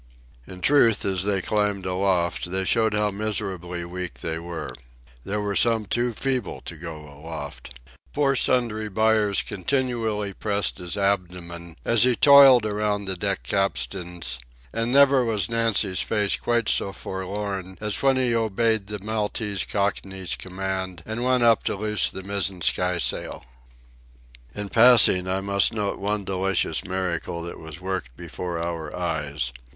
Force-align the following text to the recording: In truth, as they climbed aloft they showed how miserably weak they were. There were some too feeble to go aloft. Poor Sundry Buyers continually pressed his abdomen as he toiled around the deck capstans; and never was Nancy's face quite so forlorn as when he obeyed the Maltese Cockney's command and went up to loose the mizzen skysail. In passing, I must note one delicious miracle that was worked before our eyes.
In 0.47 0.61
truth, 0.61 1.05
as 1.05 1.25
they 1.25 1.43
climbed 1.43 1.85
aloft 1.85 2.49
they 2.49 2.65
showed 2.65 2.95
how 2.95 3.11
miserably 3.11 3.85
weak 3.85 4.21
they 4.21 4.39
were. 4.39 4.73
There 5.23 5.39
were 5.39 5.55
some 5.55 5.85
too 5.85 6.11
feeble 6.11 6.59
to 6.61 6.75
go 6.75 7.01
aloft. 7.07 7.77
Poor 8.11 8.35
Sundry 8.35 8.89
Buyers 8.89 9.43
continually 9.43 10.33
pressed 10.33 10.79
his 10.79 10.97
abdomen 10.97 11.75
as 11.85 12.01
he 12.03 12.15
toiled 12.15 12.65
around 12.65 13.05
the 13.05 13.15
deck 13.15 13.43
capstans; 13.43 14.39
and 14.73 14.91
never 14.91 15.23
was 15.23 15.49
Nancy's 15.49 16.01
face 16.01 16.35
quite 16.35 16.67
so 16.67 16.91
forlorn 16.93 17.77
as 17.79 18.01
when 18.01 18.17
he 18.17 18.33
obeyed 18.35 18.87
the 18.87 18.97
Maltese 18.97 19.63
Cockney's 19.65 20.35
command 20.35 21.03
and 21.05 21.23
went 21.23 21.43
up 21.43 21.61
to 21.65 21.75
loose 21.75 22.09
the 22.09 22.23
mizzen 22.23 22.61
skysail. 22.63 23.45
In 24.55 24.69
passing, 24.69 25.27
I 25.27 25.41
must 25.41 25.73
note 25.75 25.99
one 25.99 26.25
delicious 26.25 26.83
miracle 26.83 27.43
that 27.43 27.59
was 27.59 27.79
worked 27.79 28.17
before 28.17 28.57
our 28.57 28.95
eyes. 28.95 29.53